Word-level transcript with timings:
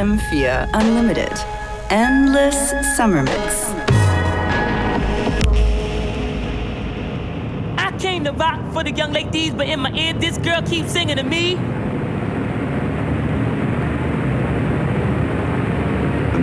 FM4 0.00 0.70
Unlimited. 0.72 1.30
Endless 1.90 2.72
Summer 2.96 3.22
Mix. 3.22 3.70
I 7.76 7.94
came 7.98 8.24
to 8.24 8.32
rock 8.32 8.60
for 8.72 8.82
the 8.82 8.92
young 8.92 9.12
ladies, 9.12 9.52
but 9.52 9.68
in 9.68 9.80
my 9.80 9.92
ear, 9.92 10.14
this 10.14 10.38
girl 10.38 10.62
keeps 10.62 10.92
singing 10.92 11.16
to 11.16 11.22
me. 11.22 11.56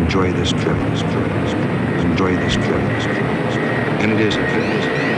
Enjoy 0.03 0.31
this 0.33 0.51
trip. 0.51 0.77
This 0.91 1.01
trip. 1.01 1.27
This 1.41 1.51
trip. 1.53 1.71
Enjoy 2.05 2.35
this 2.35 2.53
trip. 2.53 2.67
This 2.93 3.03
trip. 3.05 3.17
This 3.17 3.53
trip. 3.55 3.73
And 4.01 4.11
it 4.13 4.19
is 4.19 4.35
a 4.35 4.37
trip. 4.37 4.53
It 4.53 4.75
is 4.75 4.85
a 4.85 4.89
trip. 4.93 5.17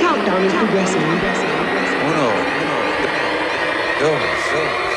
Countdown 0.00 0.44
is 0.44 0.52
progressing. 0.54 1.02
Oh, 2.02 2.08
Uno, 2.08 2.28
dos, 4.00 4.22
oh, 4.54 4.89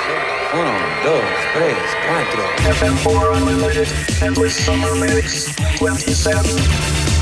uno, 0.54 0.72
dos, 1.04 1.24
tres, 1.54 1.76
cuatro. 2.08 2.44
FM4 2.80 3.38
Unlimited, 3.41 3.88
Endless 4.22 4.54
Summer 4.54 4.94
Mix 4.96 5.52
27. 5.80 7.12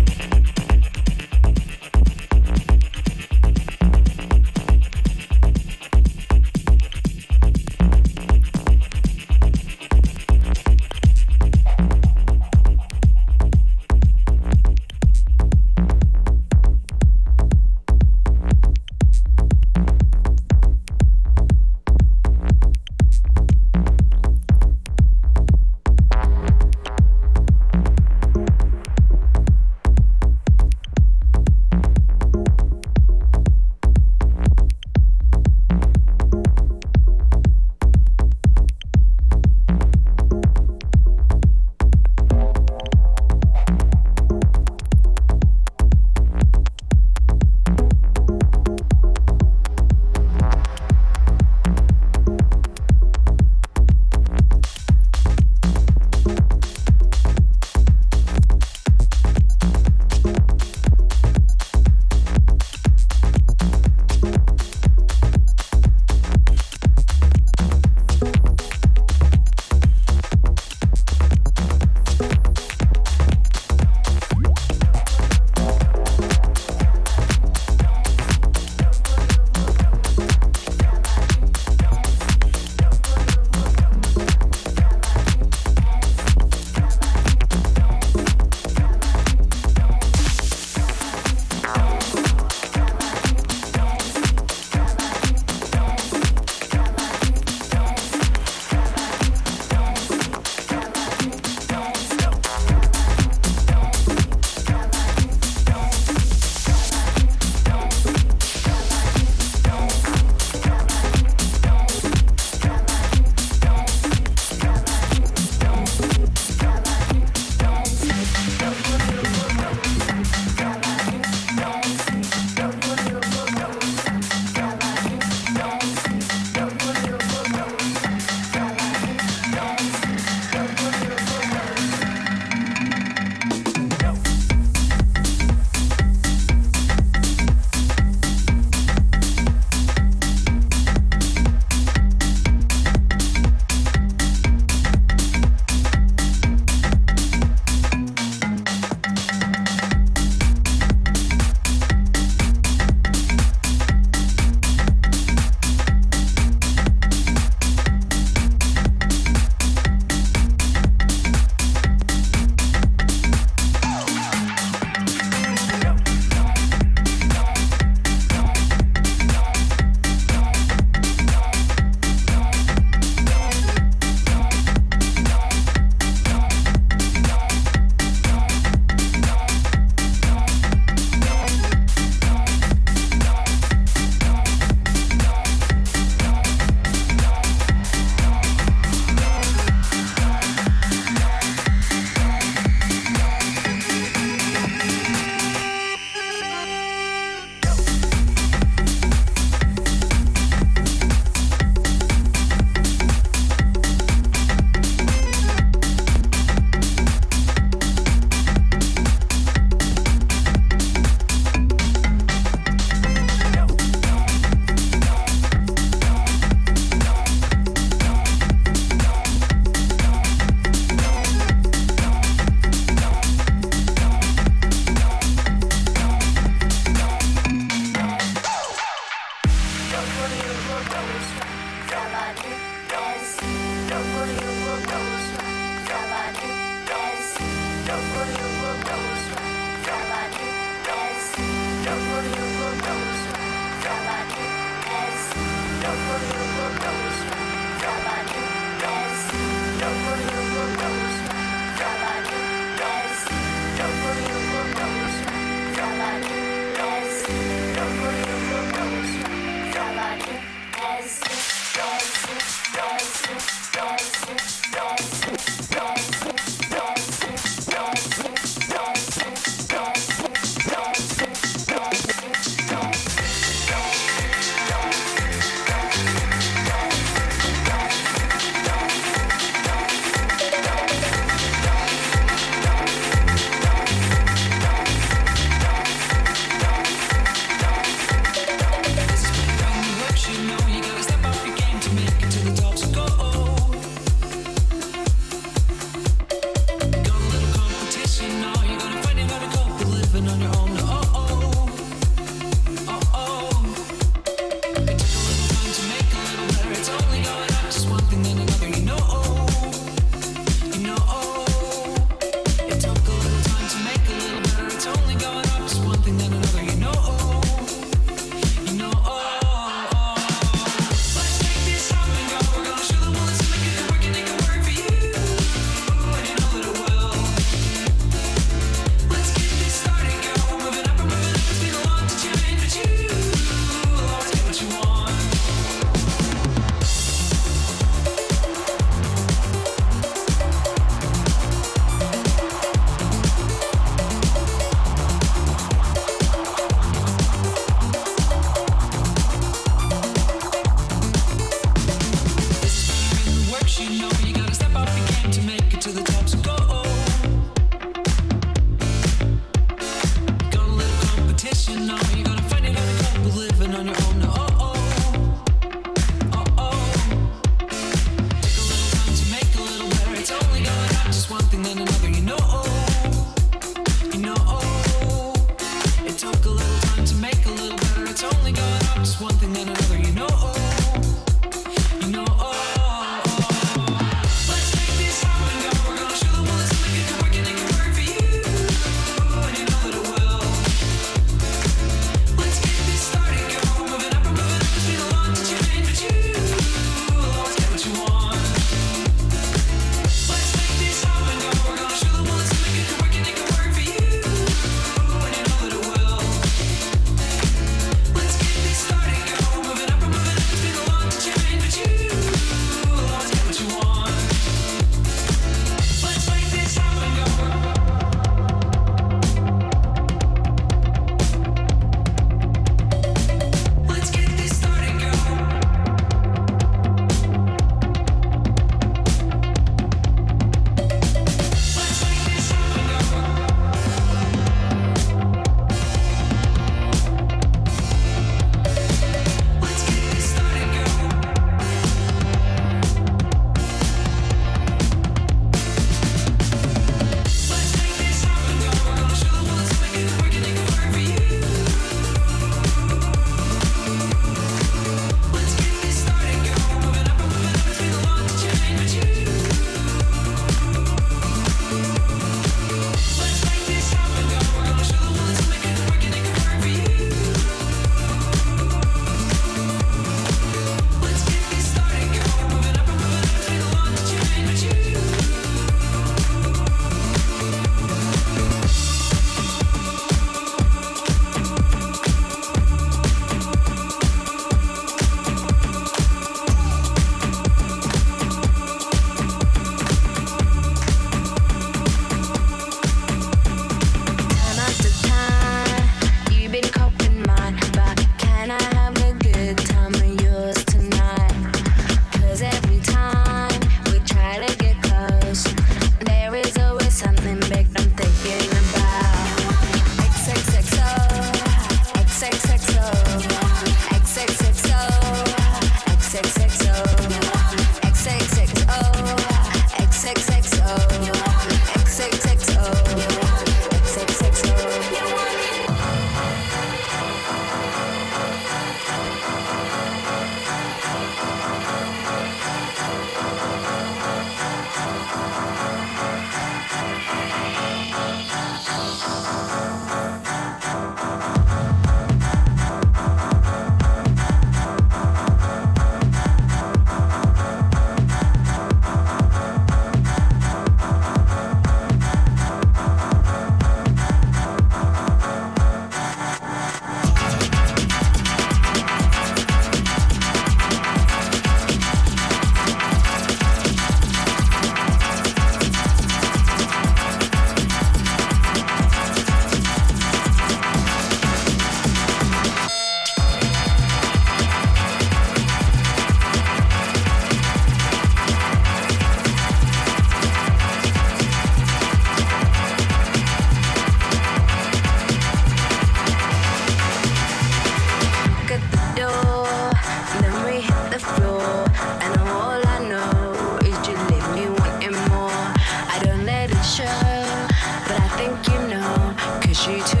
she 599.61 599.79
too 599.81 600.00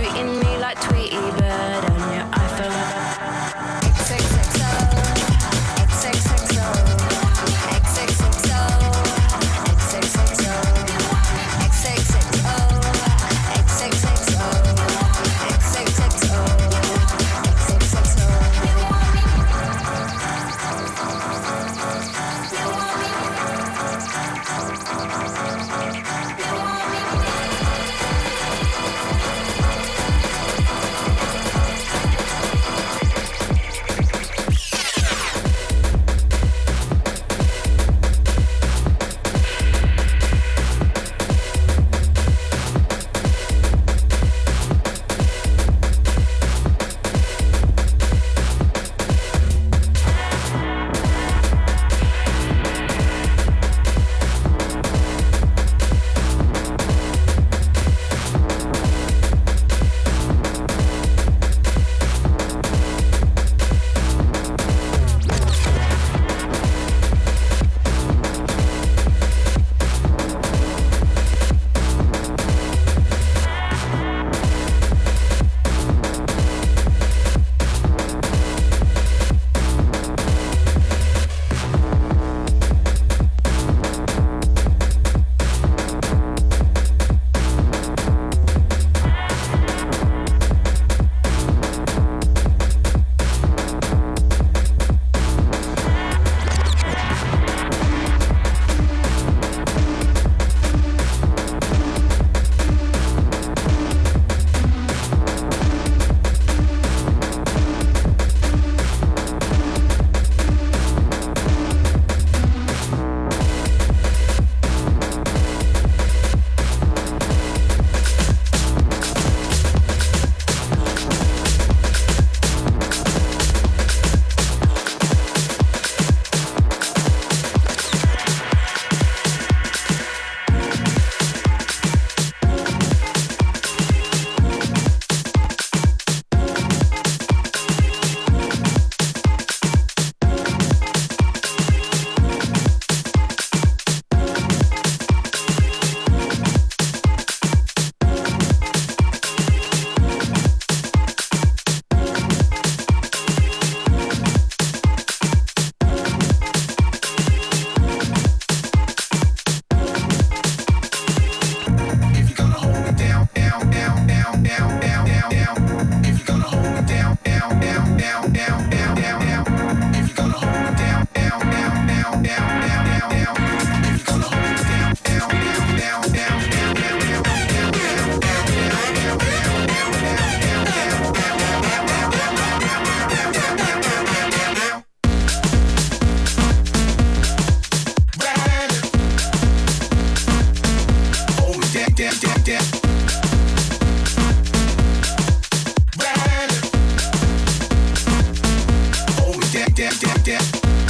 Yeah. 199.81 200.80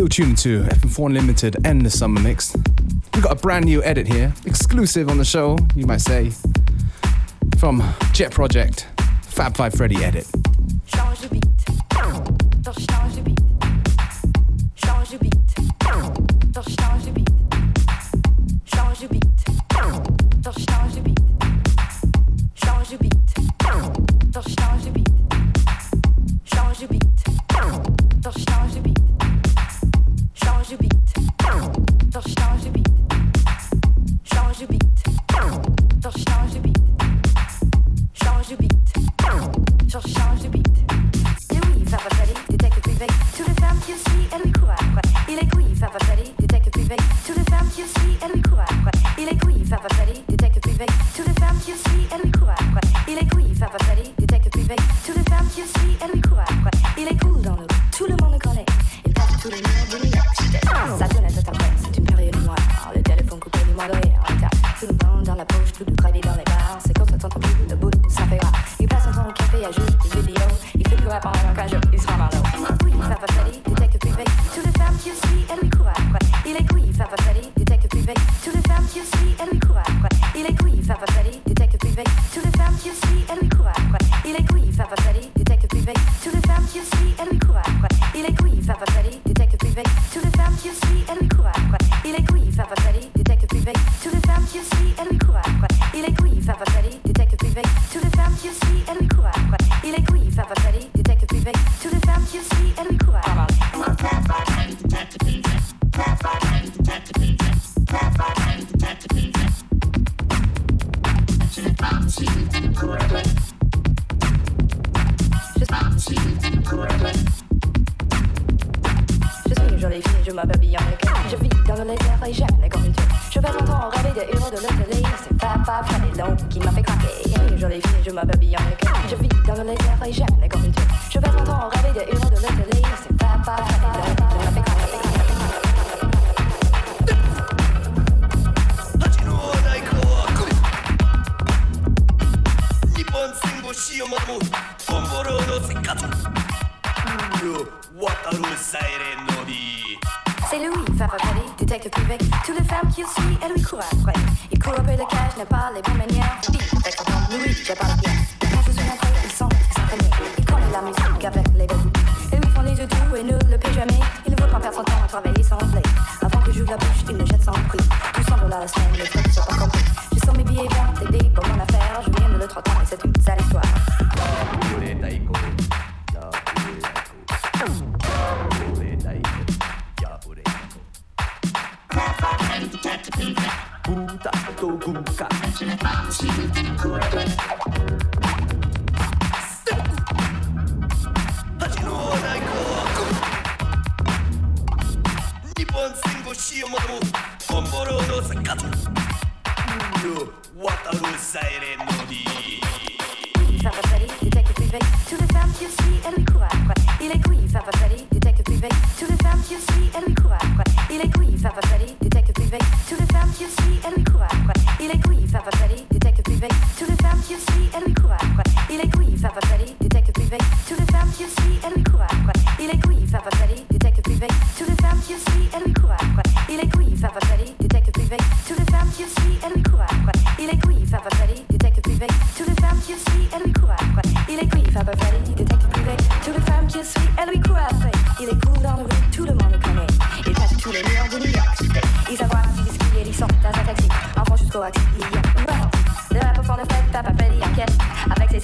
Still 0.00 0.08
tuning 0.08 0.36
to 0.36 0.62
FM4 0.62 1.06
Unlimited 1.08 1.56
and 1.66 1.84
the 1.84 1.90
Summer 1.90 2.22
Mix. 2.22 2.56
We've 3.12 3.22
got 3.22 3.32
a 3.32 3.34
brand 3.34 3.66
new 3.66 3.82
edit 3.82 4.06
here, 4.06 4.32
exclusive 4.46 5.10
on 5.10 5.18
the 5.18 5.26
show, 5.26 5.58
you 5.74 5.84
might 5.84 6.00
say, 6.00 6.32
from 7.58 7.82
Jet 8.14 8.32
Project, 8.32 8.86
Fab 9.24 9.54
Five 9.54 9.74
Freddy 9.74 10.02
edit. 10.02 10.26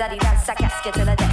Avec 0.07 0.23
ses 0.23 0.29
adidas, 0.29 0.45
sa 0.45 0.55
casquette, 0.55 1.26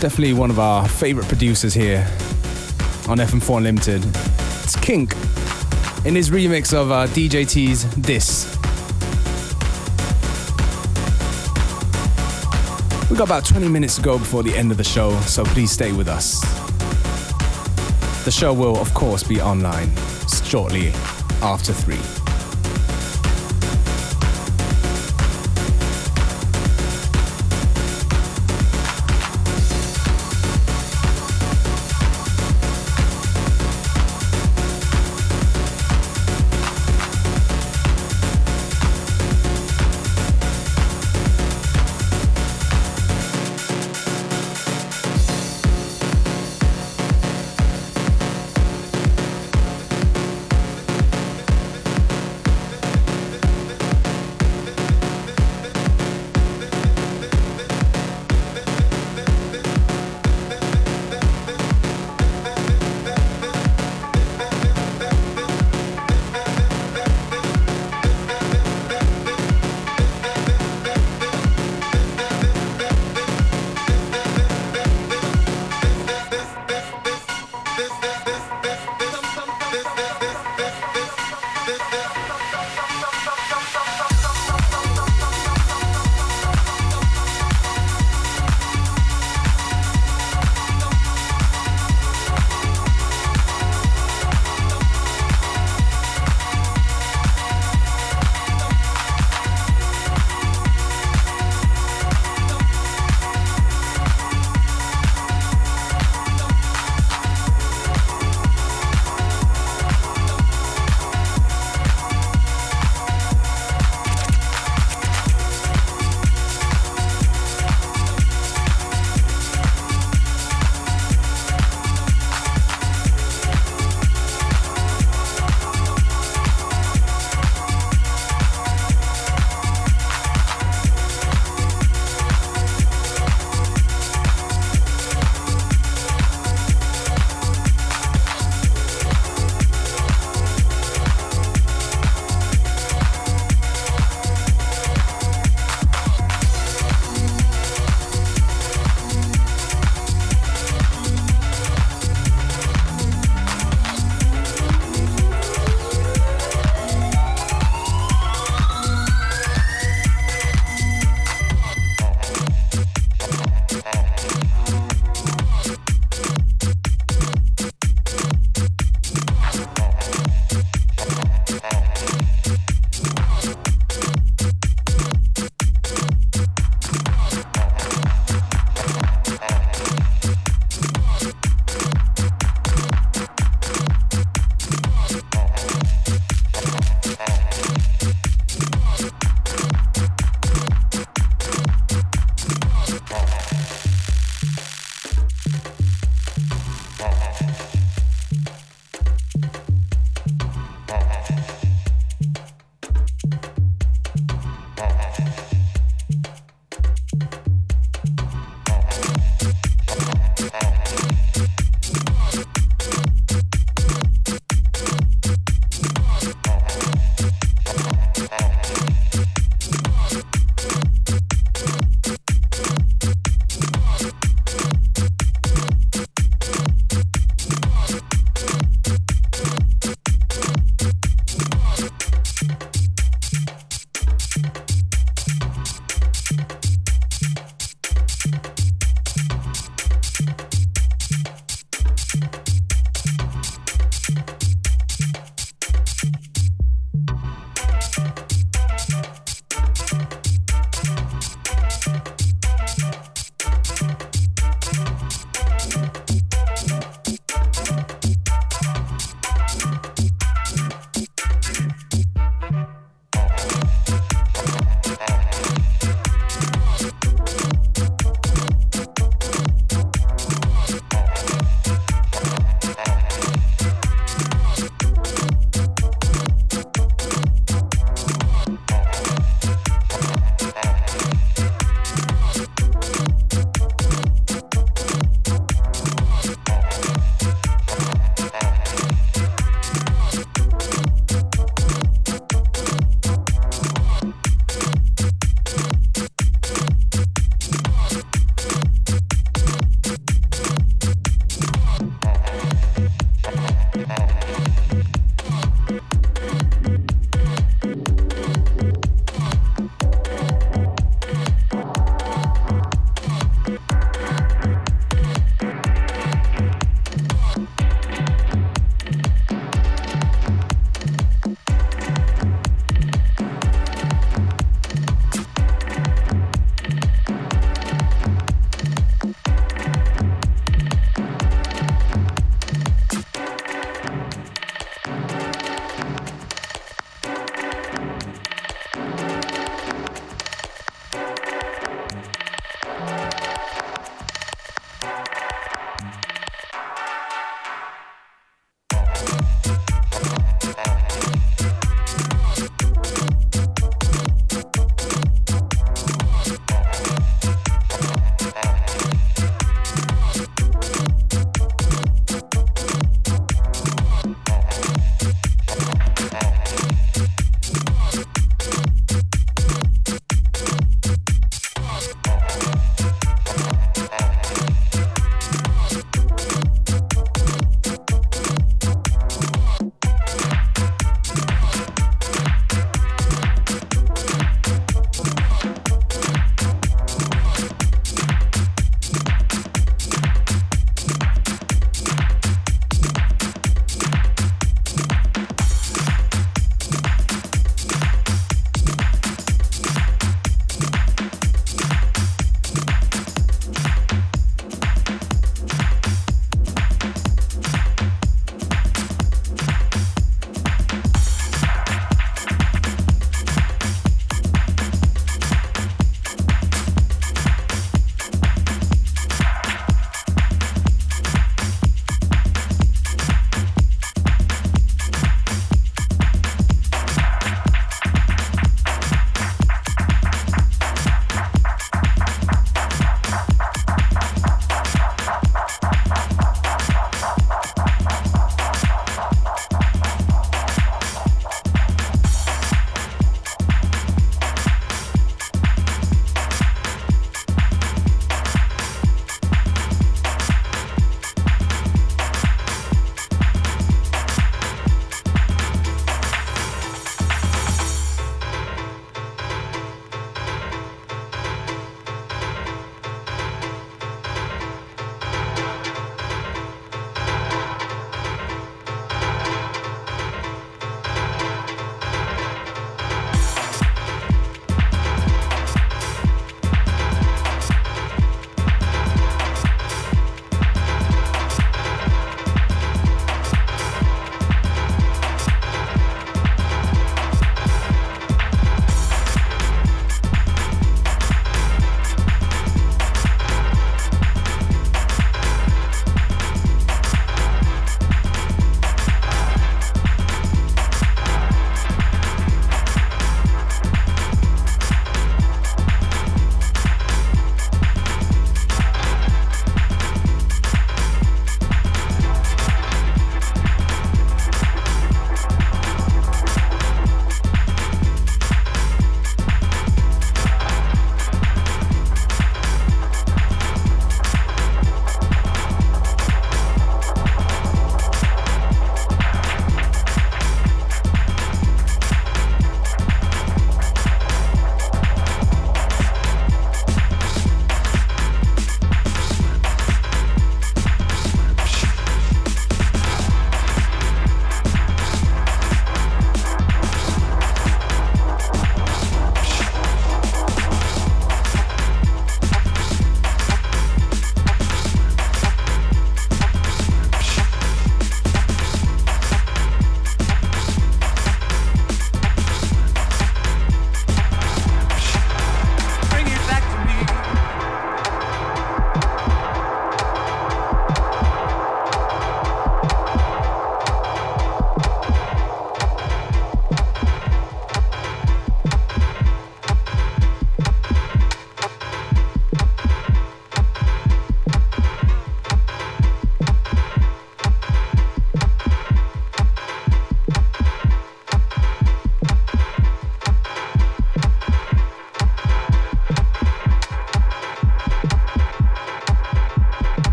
Definitely 0.00 0.32
one 0.32 0.48
of 0.48 0.58
our 0.58 0.88
favorite 0.88 1.28
producers 1.28 1.74
here 1.74 2.06
on 3.06 3.18
FM4 3.18 3.58
Unlimited. 3.58 4.02
It's 4.62 4.74
Kink 4.76 5.14
in 6.06 6.14
his 6.14 6.30
remix 6.30 6.72
of 6.72 6.90
uh, 6.90 7.06
DJ 7.08 7.46
T's 7.46 7.84
This. 7.96 8.46
We've 13.10 13.18
got 13.18 13.28
about 13.28 13.44
20 13.44 13.68
minutes 13.68 13.96
to 13.96 14.02
go 14.02 14.18
before 14.18 14.42
the 14.42 14.56
end 14.56 14.70
of 14.70 14.78
the 14.78 14.84
show, 14.84 15.20
so 15.20 15.44
please 15.44 15.70
stay 15.70 15.92
with 15.92 16.08
us. 16.08 16.40
The 18.24 18.30
show 18.30 18.54
will, 18.54 18.78
of 18.78 18.94
course, 18.94 19.22
be 19.22 19.38
online 19.42 19.90
shortly 20.44 20.92
after 21.42 21.74
3. 21.74 22.19